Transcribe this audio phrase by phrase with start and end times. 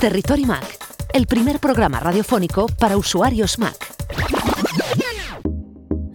[0.00, 0.64] Territory Mac,
[1.12, 3.74] el primer programa radiofónico para usuarios Mac.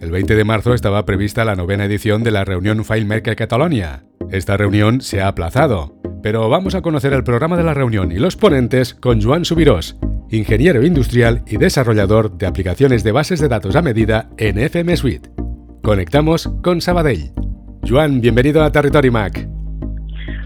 [0.00, 4.04] El 20 de marzo estaba prevista la novena edición de la reunión FileMaker Catalonia.
[4.30, 8.16] Esta reunión se ha aplazado, pero vamos a conocer el programa de la reunión y
[8.16, 9.98] los ponentes con Joan Subirós,
[10.30, 15.28] ingeniero industrial y desarrollador de aplicaciones de bases de datos a medida en FM Suite.
[15.82, 17.32] Conectamos con Sabadell.
[17.86, 19.46] Joan, bienvenido a Territory Mac.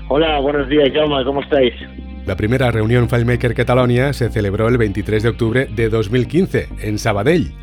[0.08, 1.74] Hola, buenos días, Jaume, ¿cómo estáis?
[2.28, 7.54] La primera reunión FileMaker Catalonia se celebró el 23 de octubre de 2015 en Sabadell.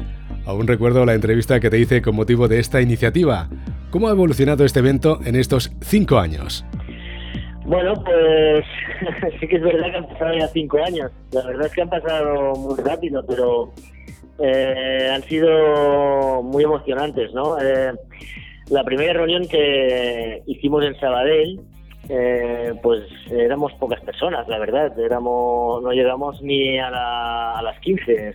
[0.48, 3.48] Aún recuerdo la entrevista que te hice con motivo de esta iniciativa.
[3.92, 6.66] ¿Cómo ha evolucionado este evento en estos cinco años?
[7.64, 8.66] Bueno, pues
[9.40, 11.12] sí que es verdad que han pasado ya cinco años.
[11.32, 13.72] La verdad es que han pasado muy rápido, pero
[14.40, 17.62] eh, han sido muy emocionantes, ¿no?
[17.62, 17.94] Eh,
[18.72, 21.62] la primera reunión que hicimos en Sabadell
[22.08, 23.02] eh, pues
[23.32, 24.98] éramos pocas personas, la verdad.
[25.00, 28.34] Éramos, no llegamos ni a, las 15,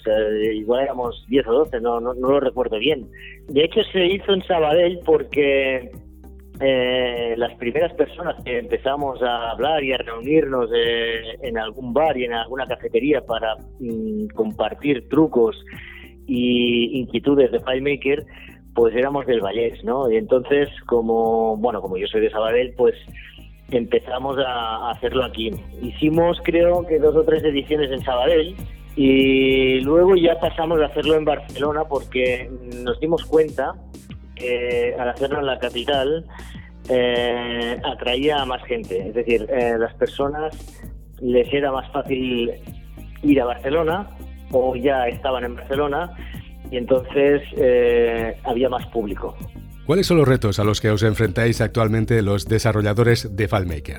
[0.54, 3.08] igual éramos 10 o 12, no, no, lo recuerdo bien.
[3.48, 5.90] De hecho, se hizo en Sabadell porque
[6.60, 12.16] eh, las primeras personas que empezamos a hablar y a reunirnos eh, en algún bar
[12.18, 15.56] y en alguna cafetería para mm, compartir trucos
[16.26, 18.24] y inquietudes de FileMaker,
[18.74, 20.10] pues éramos del Vallés, ¿no?
[20.10, 22.94] Y entonces, como, bueno, como yo soy de Sabadell, pues
[23.76, 25.50] empezamos a hacerlo aquí.
[25.82, 28.54] Hicimos creo que dos o tres ediciones en Sabadell
[28.96, 32.50] y luego ya pasamos a hacerlo en Barcelona porque
[32.82, 33.74] nos dimos cuenta
[34.34, 36.26] que al hacerlo en la capital
[36.88, 39.08] eh, atraía a más gente.
[39.08, 40.54] Es decir, eh, las personas
[41.20, 42.50] les era más fácil
[43.22, 44.08] ir a Barcelona
[44.50, 46.10] o ya estaban en Barcelona
[46.70, 49.36] y entonces eh, había más público.
[49.90, 53.98] ¿Cuáles son los retos a los que os enfrentáis actualmente los desarrolladores de FileMaker?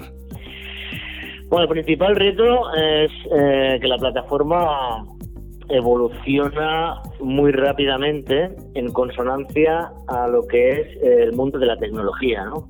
[1.49, 5.03] Bueno, el principal reto es eh, que la plataforma
[5.67, 12.69] evoluciona muy rápidamente en consonancia a lo que es el mundo de la tecnología, ¿no?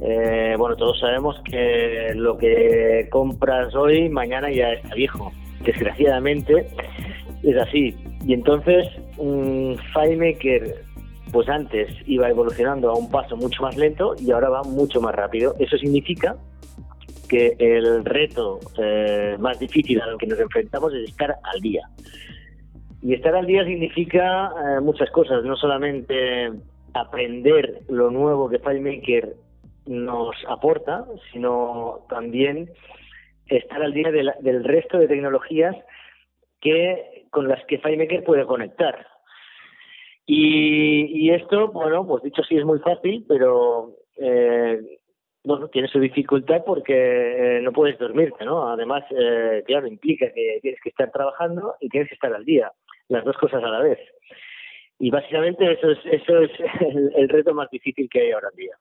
[0.00, 5.32] Eh, bueno, todos sabemos que lo que compras hoy, mañana ya está viejo.
[5.64, 6.68] Desgraciadamente
[7.42, 7.96] es así.
[8.24, 10.87] Y entonces, un FileMaker
[11.32, 15.14] pues antes iba evolucionando a un paso mucho más lento y ahora va mucho más
[15.14, 15.54] rápido.
[15.58, 16.36] Eso significa
[17.28, 21.82] que el reto eh, más difícil al que nos enfrentamos es estar al día.
[23.02, 26.50] Y estar al día significa eh, muchas cosas, no solamente
[26.94, 29.36] aprender lo nuevo que FileMaker
[29.86, 32.70] nos aporta, sino también
[33.46, 35.76] estar al día del resto de tecnologías
[36.60, 39.06] que con las que FileMaker puede conectar.
[40.30, 44.78] Y, esto, bueno, pues dicho sí es muy fácil, pero eh,
[45.42, 46.92] bueno, tiene su dificultad porque
[47.56, 48.68] eh, no puedes dormirte, ¿no?
[48.68, 52.70] Además, eh, claro, implica que tienes que estar trabajando y tienes que estar al día,
[53.08, 53.98] las dos cosas a la vez.
[54.98, 56.50] Y básicamente eso es, eso es
[57.16, 58.76] el, reto más difícil que hay ahora en día.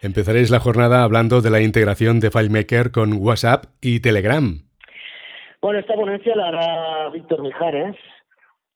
[0.00, 4.62] Empezaréis la jornada hablando de la integración de FileMaker con WhatsApp y Telegram.
[5.60, 7.96] Bueno, esta ponencia la hará Víctor Mijares,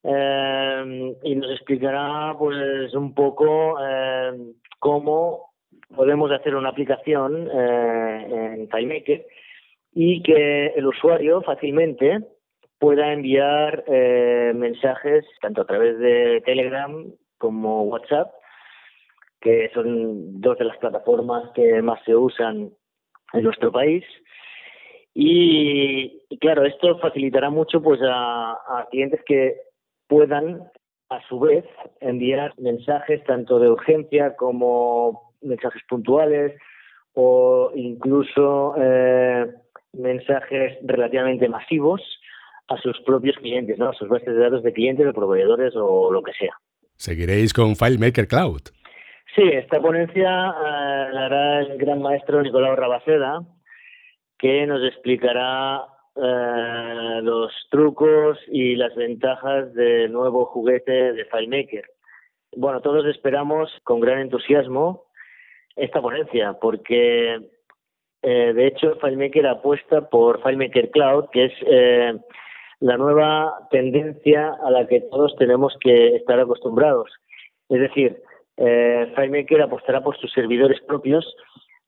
[0.07, 4.33] eh, y nos explicará pues un poco eh,
[4.79, 5.55] cómo
[5.97, 9.25] podemos hacer una aplicación eh, en FileMaker
[9.95, 12.21] y que el usuario fácilmente
[12.79, 13.85] pueda enviar
[14.55, 17.07] mensajes tanto a través de Telegram
[17.39, 18.31] como WhatsApp,
[19.41, 22.71] que son dos de las plataformas que más se usan
[23.33, 24.05] en nuestro país.
[25.15, 29.55] Y, claro, esto facilitará mucho pues a clientes que
[30.07, 30.63] puedan
[31.11, 31.65] a su vez
[32.01, 36.53] enviar mensajes tanto de urgencia como mensajes puntuales
[37.13, 39.47] o incluso eh,
[39.93, 42.01] mensajes relativamente masivos
[42.69, 43.91] a sus propios clientes, ¿no?
[43.91, 46.55] a sus bases de datos de clientes, de proveedores o lo que sea.
[46.97, 48.63] ¿Seguiréis con FileMaker Cloud?
[49.35, 53.43] Sí, esta ponencia eh, la hará el gran maestro Nicolau Rabaceda,
[54.39, 55.83] que nos explicará
[56.17, 61.85] eh, los trucos y las ventajas del nuevo juguete de FileMaker.
[62.57, 65.07] Bueno, todos esperamos con gran entusiasmo
[65.75, 67.41] esta ponencia, porque
[68.23, 72.15] eh, de hecho FileMaker apuesta por FileMaker Cloud, que es eh,
[72.79, 77.11] la nueva tendencia a la que todos tenemos que estar acostumbrados.
[77.69, 78.23] Es decir,
[78.57, 81.35] FileMaker apostará por sus servidores propios,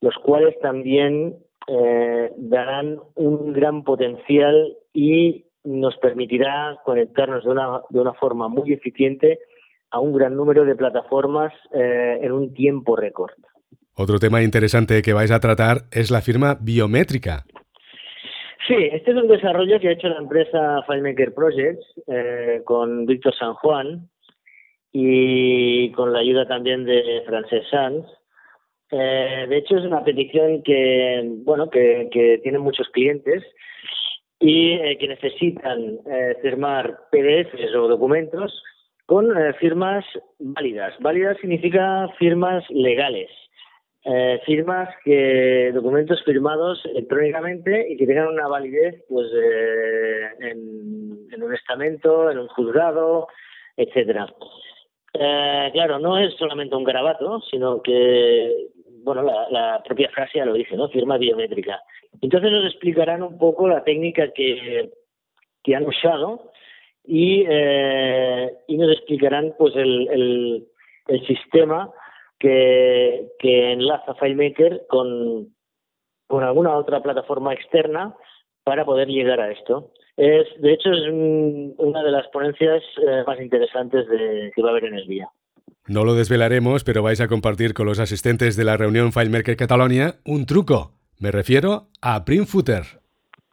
[0.00, 1.37] los cuales también
[1.69, 8.73] eh, darán un gran potencial y nos permitirá conectarnos de una, de una forma muy
[8.73, 9.41] eficiente
[9.91, 13.33] a un gran número de plataformas eh, en un tiempo récord.
[13.95, 17.45] Otro tema interesante que vais a tratar es la firma biométrica.
[18.67, 23.35] Sí, este es un desarrollo que ha hecho la empresa FileMaker Projects eh, con Víctor
[23.35, 24.09] San Juan
[24.93, 28.07] y con la ayuda también de Francesc Sanz.
[28.91, 33.43] Eh, de hecho, es una petición que, bueno, que, que tienen muchos clientes
[34.38, 38.62] y eh, que necesitan eh, firmar PDFs o documentos
[39.06, 40.05] con eh, firmas
[40.38, 40.94] válidas.
[41.00, 43.31] Válidas significa firmas legales.
[44.44, 49.27] Firmas que documentos firmados electrónicamente y que tengan una validez pues
[50.43, 53.27] en, en, un estamento, en un juzgado,
[53.77, 54.33] etcétera.
[55.12, 58.69] Claro, no es solamente un garabato, sino que
[59.06, 60.88] bueno, la, la, propia frase ya lo dice, ¿no?
[60.88, 61.81] Firma biométrica.
[62.20, 64.91] Entonces nos explicarán un poco la técnica que,
[65.62, 66.50] que han usado
[67.05, 70.67] y, eh, y nos explicarán pues el, el,
[71.06, 71.93] el sistema
[72.41, 75.55] que, que enlaza FileMaker con,
[76.26, 78.17] con alguna otra plataforma externa
[78.64, 79.93] para poder llegar a esto.
[80.17, 84.70] Es, de hecho, es un, una de las ponencias eh, más interesantes de, que va
[84.70, 85.31] a haber en el día.
[85.88, 90.17] No lo desvelaremos, pero vais a compartir con los asistentes de la reunión FileMaker Catalonia
[90.25, 90.91] un truco.
[91.21, 92.83] Me refiero a Print Footer.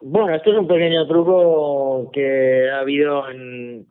[0.02, 3.88] Bueno, esto es un pequeño truco que ha habido en,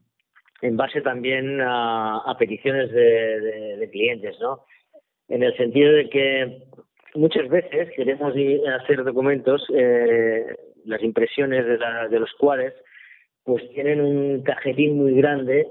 [0.73, 4.65] base también a, peticiones de, clientes, ¿no?
[5.29, 6.65] En el sentido de que
[7.15, 8.35] muchas veces queremos
[8.81, 10.47] hacer documentos, eh,
[10.85, 11.79] las impresiones de,
[12.11, 12.75] de los cuales
[13.45, 15.69] pues tienen un cajetín muy grande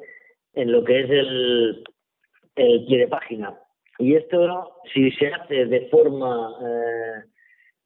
[0.53, 1.83] en lo que es el,
[2.65, 3.57] el pie de página.
[3.99, 7.23] Y esto, si se hace de forma eh,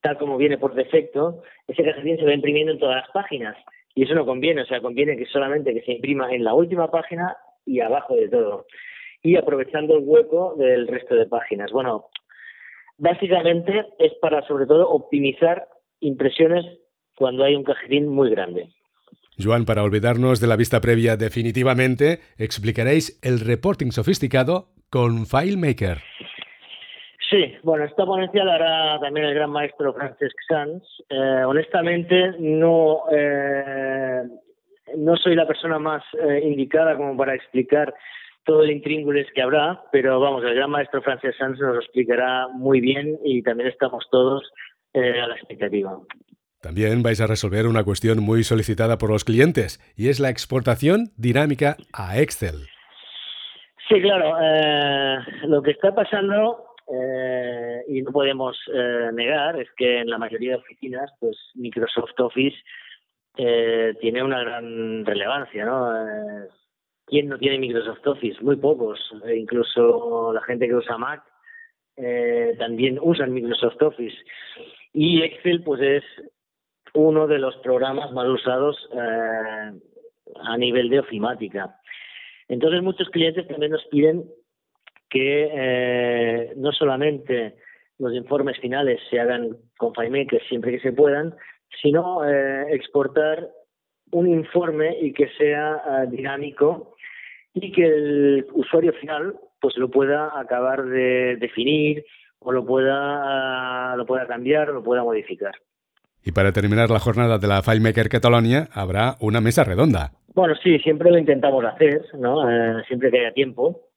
[0.02, 3.58] tal como viene por defecto, ese cajetín se va imprimiendo en todas las páginas.
[3.96, 6.92] Y eso no conviene, o sea, conviene que solamente que se imprima en la última
[6.92, 7.36] página
[7.66, 8.66] y abajo de todo.
[9.24, 11.72] Y aprovechando el hueco del resto de páginas.
[11.72, 12.10] Bueno,
[12.98, 15.68] básicamente es para, sobre todo, optimizar
[16.02, 16.66] impresiones
[17.16, 18.70] cuando hay un cajetín muy grande.
[19.38, 25.98] Joan, para olvidarnos de la vista previa definitivamente, explicaréis el reporting sofisticado con FileMaker.
[27.30, 30.84] Sí, bueno, esta ponencia la hará también el gran maestro Francesc Sanz.
[31.10, 34.22] Eh, honestamente, no, eh,
[34.96, 37.94] no soy la persona más eh, indicada como para explicar
[38.46, 42.48] todo el intríngulis que habrá, pero vamos, el gran maestro Francesc Sanz nos lo explicará
[42.50, 44.44] muy bien y también estamos todos
[44.94, 46.00] a la expectativa.
[46.66, 51.12] También vais a resolver una cuestión muy solicitada por los clientes y es la exportación
[51.16, 52.56] dinámica a Excel.
[53.88, 54.36] Sí, claro.
[54.42, 60.18] Eh, lo que está pasando eh, y no podemos eh, negar es que en la
[60.18, 62.58] mayoría de oficinas, pues Microsoft Office
[63.38, 65.94] eh, tiene una gran relevancia, ¿no?
[67.06, 68.42] ¿Quién no tiene Microsoft Office?
[68.42, 69.00] Muy pocos.
[69.28, 71.22] E incluso la gente que usa Mac
[72.58, 74.18] también usa Microsoft Office.
[74.94, 76.04] Y Excel, pues es
[76.96, 79.72] uno de los programas más usados eh,
[80.42, 81.80] a nivel de ofimática.
[82.48, 84.24] Entonces muchos clientes también nos piden
[85.10, 87.56] que eh, no solamente
[88.00, 91.36] los informes finales se hagan con FileMaker siempre que se puedan,
[91.82, 93.50] sino eh, exportar
[94.12, 96.96] un informe y que sea dinámico
[97.54, 102.06] y que el usuario final pues lo pueda acabar de definir
[102.40, 105.56] o lo pueda uh, lo pueda cambiar o lo pueda modificar.
[106.26, 110.12] Y para terminar la jornada de la FileMaker Catalonia habrá una mesa redonda.
[110.34, 112.50] Bueno, sí, siempre lo intentamos hacer, ¿no?
[112.50, 113.90] Eh, siempre que haya tiempo.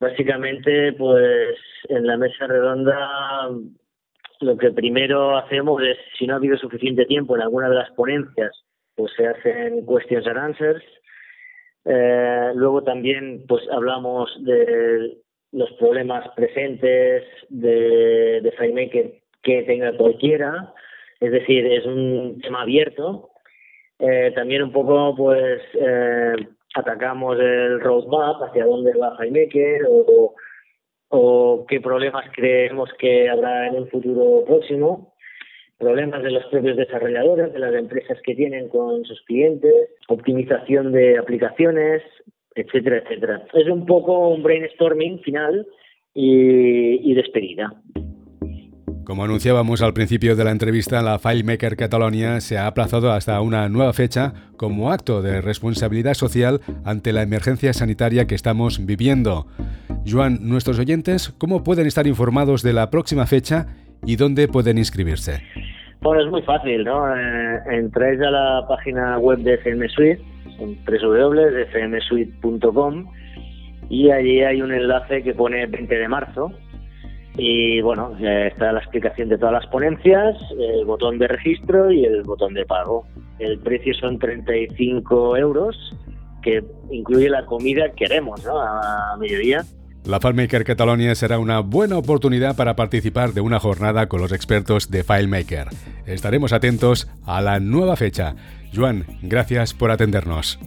[0.00, 1.58] Básicamente, pues
[1.90, 3.50] en la mesa redonda
[4.40, 7.90] lo que primero hacemos es, si no ha habido suficiente tiempo en alguna de las
[7.90, 10.84] ponencias, pues se hacen questions and answers.
[11.84, 15.18] Eh, luego también, pues hablamos de
[15.52, 20.72] los problemas presentes de, de FileMaker que tenga cualquiera.
[21.20, 23.30] Es decir, es un tema abierto.
[23.98, 26.34] Eh, también un poco, pues, eh,
[26.74, 29.82] atacamos el roadmap, hacia dónde va FileMaker
[31.10, 35.14] o, qué problemas creemos que habrá en un futuro próximo
[35.78, 39.72] problemas de los propios desarrolladores, de las empresas que tienen con sus clientes,
[40.08, 42.02] optimización de aplicaciones,
[42.54, 43.46] etcétera, etcétera.
[43.54, 45.66] Es un poco un brainstorming final
[46.14, 47.72] y despedida.
[49.08, 53.66] Como anunciábamos al principio de la entrevista, la FileMaker Catalonia se ha aplazado hasta una
[53.70, 59.46] nueva fecha como acto de responsabilidad social ante la emergencia sanitaria que estamos viviendo.
[60.06, 63.68] Joan, nuestros oyentes, ¿cómo pueden estar informados de la próxima fecha
[64.04, 65.40] y dónde pueden inscribirse?
[66.02, 67.10] Bueno, es muy fácil, ¿no?
[67.10, 70.20] Eh, entráis a la página web de FM Suite,
[70.86, 73.06] www.fmsuite.com
[73.88, 76.52] y allí hay un enlace que pone 20 de marzo
[77.40, 82.24] Y bueno, está la explicación de todas las ponencias, el botón de registro y el
[82.24, 83.06] botón de pago.
[83.38, 85.96] El precio son 35 euros,
[86.42, 88.60] que incluye la comida que queremos, ¿no?
[88.60, 89.64] A mediodía.
[90.04, 94.90] La FileMaker Catalonia será una buena oportunidad para participar de una jornada con los expertos
[94.90, 95.68] de FileMaker.
[96.06, 98.34] Estaremos atentos a la nueva fecha.
[98.74, 100.58] Joan, gracias por atendernos.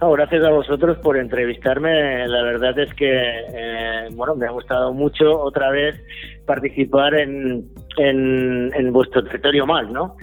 [0.00, 2.28] Gracias a vosotros por entrevistarme.
[2.28, 5.98] La verdad es que eh, bueno, me ha gustado mucho otra vez
[6.46, 10.16] participar en, en, vuestro territorio más, ¿no?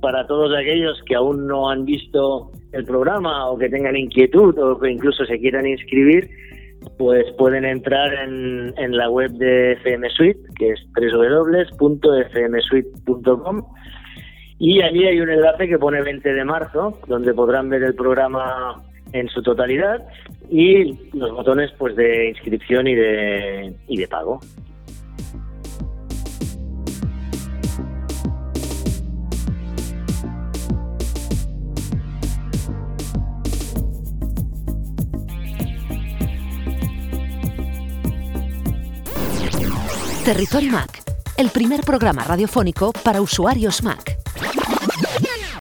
[0.00, 4.78] Para todos aquellos que aún no han visto el programa o que tengan inquietud o
[4.78, 6.28] que incluso se quieran inscribir,
[6.98, 10.80] pues pueden entrar en, en la web de FM Suite, que es
[11.78, 13.62] www.fmsuite.com
[14.58, 18.80] y allí hay un enlace que pone 20 de marzo, donde podrán ver el programa
[19.12, 20.06] en su totalidad
[20.50, 24.40] y los botones pues de inscripción y de, y de pago.
[40.24, 41.02] Territorio Mac,
[41.36, 44.16] el primer programa radiofónico para usuarios Mac.